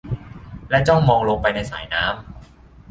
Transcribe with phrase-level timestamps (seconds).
[0.69, 2.11] และจ้องมองลงไปในสายน้ำ